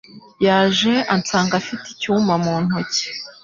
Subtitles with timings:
[0.45, 3.05] Yaje ansanga afite icyuma mu ntoki.